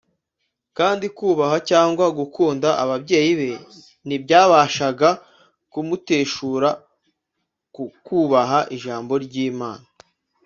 kandi 0.77 1.05
kubaha 1.17 1.57
cyangwa 1.69 2.05
gukunda 2.19 2.69
ababyeyi 2.83 3.31
Be 3.39 3.51
ntibyabashaga 4.07 5.09
kumuteshura 5.71 6.69
ku 7.73 7.83
kubaha 8.05 8.59
Ijambo 8.75 9.13
ry’Imana 9.25 9.87